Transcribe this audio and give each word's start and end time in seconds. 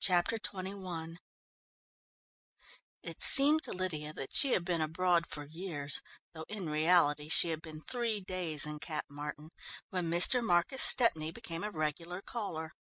Chapter 0.00 0.36
XXI 0.38 1.16
It 3.02 3.22
seemed 3.22 3.62
to 3.62 3.72
Lydia 3.72 4.12
that 4.12 4.34
she 4.34 4.50
had 4.52 4.66
been 4.66 4.82
abroad 4.82 5.26
for 5.26 5.44
years, 5.46 6.02
though 6.34 6.44
in 6.50 6.68
reality 6.68 7.30
she 7.30 7.48
had 7.48 7.62
been 7.62 7.80
three 7.80 8.20
days 8.20 8.66
in 8.66 8.80
Cap 8.80 9.06
Martin, 9.08 9.48
when 9.88 10.10
Mr. 10.10 10.44
Marcus 10.44 10.82
Stepney 10.82 11.30
became 11.30 11.64
a 11.64 11.70
regular 11.70 12.20
caller. 12.20 12.74